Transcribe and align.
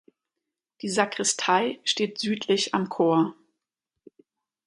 Die 0.81 0.89
Sakristei 0.89 1.79
steht 1.83 2.17
südlich 2.17 2.73
am 2.73 2.89
Chor. 2.89 3.35